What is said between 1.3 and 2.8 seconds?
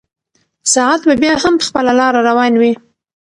هم په خپله لاره روان وي.